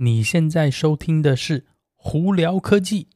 [0.00, 1.66] 你现在收听的是
[1.96, 3.08] 胡聊科技。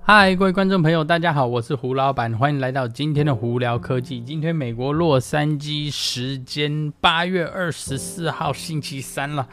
[0.00, 4.20] 嗨，各位观众朋友，大家好，我是胡老板，欢迎来到今天的胡聊科技。
[4.20, 9.48] 今天美国洛杉矶时间八月二十四号星期三了。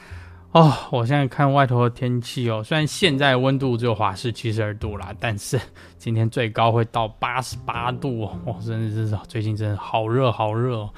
[0.55, 5.59] 哦，我现在看外头的天气哦，虽然现在温度只有华氏七十二度啦，但是
[5.97, 10.89] 今天最高会到八十八度哦，哇，真的是最近真的好热好热哦，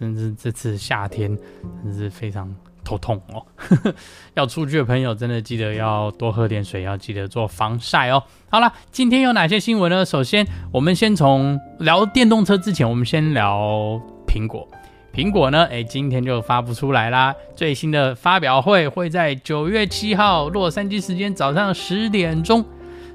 [0.00, 1.38] 真是这次夏天
[1.84, 3.46] 真是非常头痛哦。
[4.34, 8.20] 要出去的朋友真的记得要多喝点水，要记得做防晒哦。
[8.50, 10.04] 好了，今天有哪些新闻呢？
[10.04, 14.68] 首先，我们先从聊电动车之前，我们先聊苹果。
[15.14, 15.64] 苹果呢？
[15.66, 17.32] 诶，今天就发布出来啦！
[17.54, 22.64] 最新的发表会会在九月七号洛杉矶时间早上十点钟。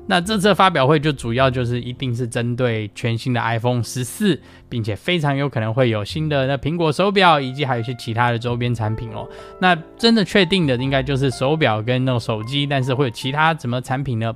[0.08, 9.28] 那这次发表会就主要就是一定是针对全新的 iPhone 十四，并且非常有可能会有新的那苹果手表，以及还有一些其他的周边产品哦。
[9.60, 14.34] 那真的确定的应该就是手表跟那种手机，但是会有其他什么产品呢？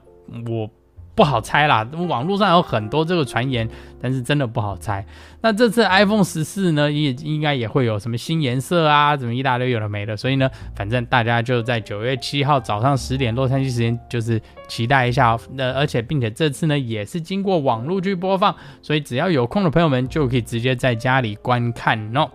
[0.47, 0.69] 我。
[1.15, 3.69] 不好猜啦，网络上有很多这个传言，
[4.01, 5.05] 但是真的不好猜。
[5.41, 10.17] 那这次 iPhone 十四呢，也应该也会有什么新颜色啊，怎么一大堆有的没的。
[10.17, 15.37] 所以呢，反正大家就在九月七号早上十点洛杉矶时间，就是期待一下。
[15.51, 22.27] 那而且并且这次呢，也是经过网络去播放，所以只要有空的朋友们就可以直接在家里观看哦。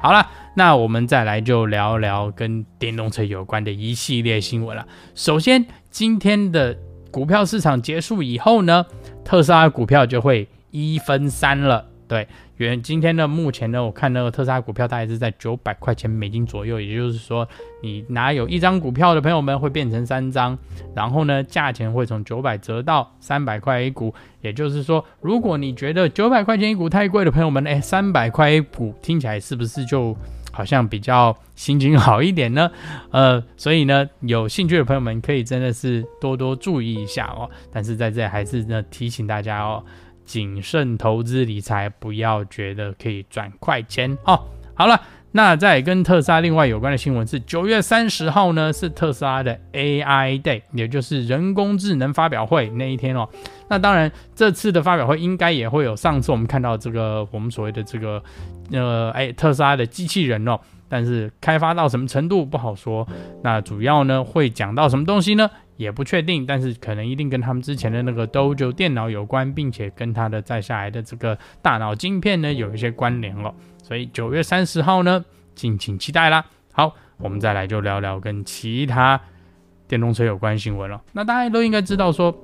[0.00, 4.86] 好了，那我们再来就聊聊跟电动车有关的一系列新闻了。
[5.14, 6.74] 首先，今天的。
[7.12, 8.86] 股票市场结束以后呢，
[9.22, 11.84] 特斯拉股票就会一分三了。
[12.08, 17.46] 对，原今天呢目前呢，我看那个特斯拉股票大概是在九百块钱美金左右，也就是说，
[17.82, 20.58] 你拿有一张股票的朋友们会变成三张，
[20.94, 24.12] 然后呢，价钱会从九百折到三百块一股。
[24.40, 30.16] 也就是说，如果你觉得九百块钱一股太贵的朋友们，哎，三百块一股听起来是不是就？
[30.52, 32.70] 好像比较心情好一点呢，
[33.10, 37.50] 呃，所以呢，有兴趣的朋友们可以真的是多多注意一下哦。
[37.72, 39.82] 但是在这还是呢提醒大家哦，
[40.24, 44.40] 谨慎投资理财，不要觉得可以赚快钱哦。
[44.74, 45.00] 好了。
[45.34, 53.26] 那在跟特斯拉另外有关的新闻是，九月三十号呢是特斯拉的 AI Day，也就是人工智能发表会那一天哦。
[53.68, 58.22] 那当然，这次的发表会应该也会有上次我们看到这个我们所谓的这个
[58.70, 63.08] 呃哎特斯拉的机器人哦，但是开发到什么程度不好说。
[63.42, 65.50] 那主要呢会讲到什么东西呢？
[65.78, 73.52] 也不确定，但是可能一定跟他们之前的那个 Dojo 电脑有关，并且跟他的再下来的这个大脑晶片呢有一些关联了。
[73.82, 76.44] 所以九月三十号呢，敬请期待啦。
[76.72, 79.20] 好，我们再来就聊聊跟其他
[79.86, 81.00] 电动车有关新闻了。
[81.12, 82.34] 那大家都应该知道说，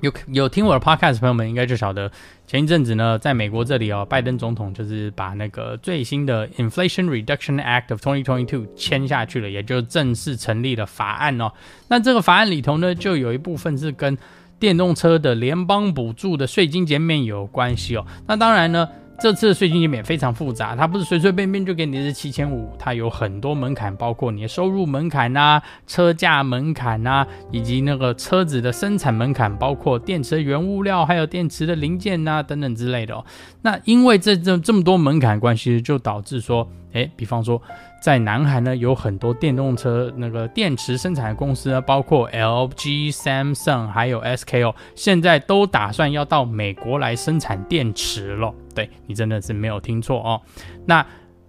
[0.00, 2.10] 有有听我的 podcast 朋友们应该就晓得，
[2.46, 11.52] 前一阵子呢，在美国这里哦，拜登总统就是把那个最新的 Inflation Reduction Act of 2022签下去了，也就正式成立了法案哦。
[11.88, 14.16] 那这个法案里头呢，就有一部分是跟
[14.58, 18.06] 电动车的联邦补助的税金减免有关系哦。
[18.26, 18.88] 那当然呢。
[19.20, 33.24] 这次的税金减免非常复杂，它不是随随便便就给你的七千五，它有很多门槛，包括你的收入门槛呐、车价门槛呐，以及那个车子的生产门槛，包括电池的原物料，还有电池的零件呐等等之类的哦。
[33.62, 37.60] 那因为这这这么多门槛关系，就导致说，诶，比方说。
[38.00, 48.54] 在南韩呢，有很多电动车那个电池生产公司呢，包括 LG、Samsung 还有 SK 哦，现在都打算要到美国来生产电池了。
[48.72, 50.40] 对，你真的是没有听错哦。
[50.86, 51.04] 那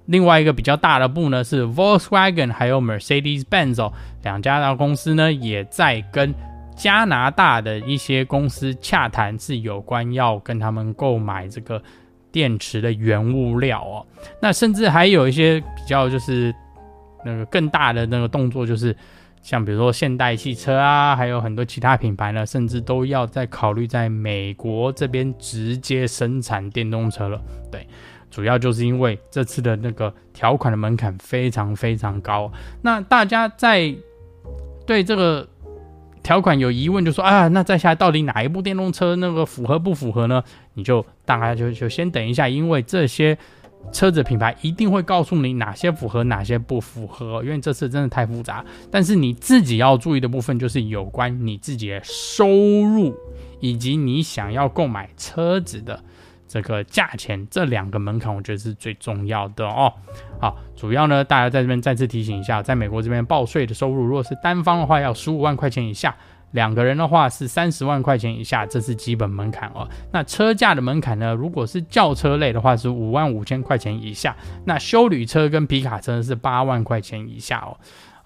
[0.07, 3.93] 另外一个比较大的部呢，是 Volkswagen 还有 Mercedes-Benz 哦，
[4.23, 6.33] 两家的公司呢，也在跟
[6.75, 11.79] 加拿大的一些公司洽谈，是有关要跟他们购买这个。
[12.31, 14.05] 电池的原物料哦，
[14.41, 16.53] 那甚至还有一些比较就是
[17.25, 18.95] 那个更大的那个动作，就是
[19.41, 27.41] 像比如说现代汽车啊，还有很多其他品牌呢，甚至都要在考虑在美国这边直接生产电动车了。
[27.71, 27.87] 对，
[28.29, 32.51] 主要就是因为这次的那个条款的门槛非常非常高。
[32.81, 33.93] 那大家在
[34.85, 35.47] 对这个。
[36.21, 40.43] 条款有疑问就说啊，那再下来到底哪一部电动车那个符合不符合呢？
[40.73, 43.37] 你就大概就就先等一下，因为这些
[43.91, 48.63] 车子品牌一定会告诉你哪些符合，哪些不符合，因为这次真的太复杂。
[48.91, 53.15] 但是你自己要注意的部分就是有关你自己的收入
[53.59, 56.03] 以及你想要购买车子的。
[56.49, 59.93] 这个价钱，这两个门槛，我觉得是最重要的哦。
[60.41, 66.11] 好，主要呢，大家在这边再次提醒一下，在美国这边报税的收入，如果是单方的话，要十五万块钱以下；
[66.51, 69.87] 两个人的话是三十万块钱以下，这是基本门槛哦。
[70.11, 71.35] 那车价的门槛呢？
[71.35, 74.35] 如果是轿车类的话是五万五千块钱以下，
[74.65, 77.77] 那休旅车跟皮卡车是八万块钱以下哦。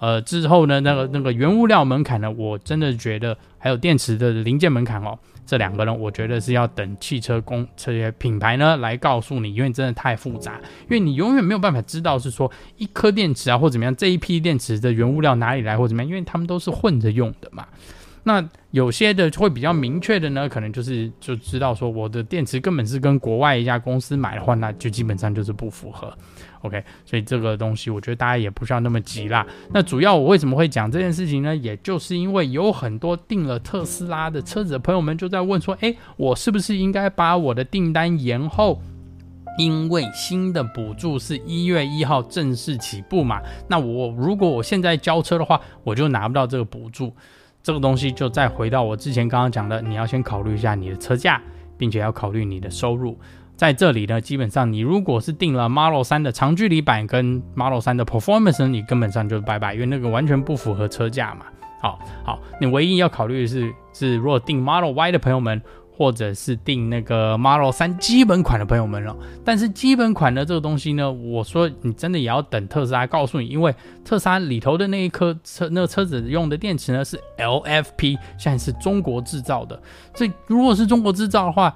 [0.03, 5.17] 呃，之后呢，那个那个原物料门槛呢，我真的觉得还有电池的零件门槛哦。
[5.45, 17.65] 这两个呢，我觉得是要等汽车公这些品牌呢来告诉你，因为真的太复杂，因为你永远没有办法知道是说一颗电池啊或怎么样，这一批电池的原物料哪里来或怎么样，因为他们都是混着用的嘛。
[18.23, 26.11] 那有些的会比较明确的呢，可能就是就知道说我的电池根本是跟国外一家公司买的话，那就基本上就是不符合。
[26.61, 29.45] OK，所以这个东西我觉得大家也不需要那么急啦。
[29.73, 31.53] 那主要我为什么会讲这件事情呢？
[31.53, 38.81] 也就是因为有很多订了特斯拉的车子的朋友们就在问说，诶，我是不是应该把我的订单延后？
[39.59, 43.39] 因为新的补助是一月一号正式起步嘛。
[43.67, 47.13] 那我如果我现在交车的话，我就拿不到这个补助。
[47.63, 51.41] 这个东西就再回到我之前刚刚讲的，你要先考虑一下你的车价，
[51.77, 53.17] 并且要考虑你的收入。
[53.55, 61.45] 在这里呢，基本上你如果是订了 Model 3的长距离版跟 Model 3的 Performance，你根本上就拜拜，因为那个完全不符合车价嘛。
[61.79, 65.61] 好好，你唯一要考虑的是，是如果订 Model Y 的朋友们，
[65.95, 69.15] 或者是订那个 Model 3基本款的朋友们了。
[69.45, 73.73] 但是基本款的这个东西呢，我说你真的也要等特斯拉告诉你，因为
[74.03, 79.81] 特斯拉里头的那一颗车，那个车子用的电池呢是 LFP，现在是中国制造的。
[80.15, 81.73] 所以如果是中国制造的话，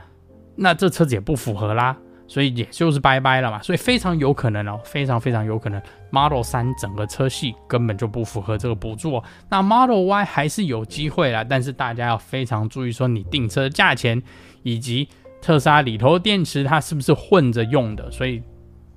[0.56, 1.96] 那这车子也不符合啦，
[2.27, 3.62] 所以也就是拜拜了嘛。
[3.62, 5.81] 所以非常有可能哦，非常非常有可能
[6.12, 9.24] ，Model 3整个车系根本就不符合这个补助哦。
[9.50, 14.21] 那 Model Y 还是有机会啦，但是大家要非常注意，说你订车价钱
[14.63, 15.07] 以及
[15.41, 18.12] 特斯拉里头电池它是不是混着用的。
[18.12, 18.44] 所以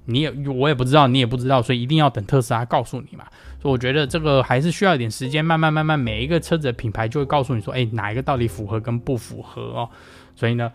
[0.05, 3.25] 你也我也不知道，你也不知道，所以一定要等特斯拉告诉你嘛。
[3.63, 9.89] 所以我觉得这个还是需要一点时间，慢慢慢慢，每一个车子的品牌就会告诉你说，哎，哪一个到底符合跟不符合哦。
[10.35, 10.71] 所以呢。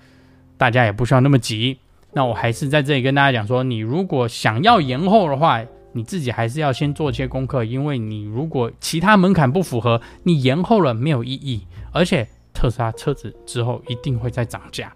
[0.58, 1.78] 大家也不需要那么急，
[2.16, 14.94] 那我还是在这里跟大家讲说，你如果想要延后的话，你自己还是要先做一些功课，因为你如果其他门槛不符合，你延后了没有意义，而且特斯拉车子之后一定会再涨价，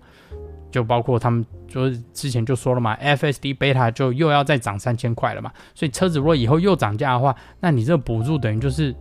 [0.71, 8.95] 就包括他们就是之前就说了嘛，FSD Beta 就又要再涨三千块了嘛，所以车子如果以后又涨价的话，那你这个补助等于就是，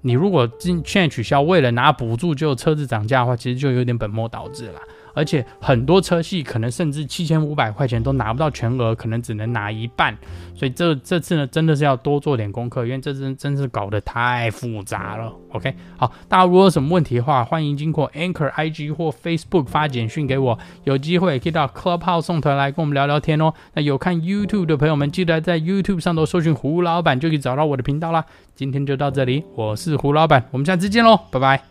[0.00, 4.80] 你如果今现在取消，为了拿补助就车子涨价的话，其实就有点本末倒置了。
[5.14, 10.16] 而且很多车系可能甚至七千五百块钱都拿不到全额，可能只能拿一半，
[10.54, 15.32] 所以这这次呢真的是要多做点功课，因为这次真是搞得太复杂了。
[15.50, 23.54] OK，好，大家如果有什么问题的话，欢迎经过 Anchor IG 或 Facebook 发简讯给我，有机会可以到 Clubhouse 送团来跟我们聊聊天哦。
[23.74, 28.24] 那有看 YouTube 的朋友们，记得在 YouTube 上头搜寻胡老板就可以找到我的频道啦。
[28.54, 31.62] 今天就到这里，我是胡老板，我们下次见喽，拜拜。